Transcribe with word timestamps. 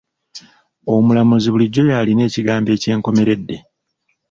Omulamuzi 0.93 1.47
bulijjo 1.51 1.81
y'alina 1.91 2.21
ekigambo 2.25 2.69
eky'enkomeredde. 2.73 3.57